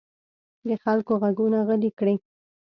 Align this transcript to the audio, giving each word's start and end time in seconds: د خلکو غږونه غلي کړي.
د 0.67 0.69
خلکو 0.83 1.13
غږونه 1.21 1.59
غلي 1.67 1.91
کړي. 1.99 2.15